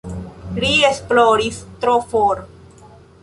[0.61, 2.45] Ri esploris tro for.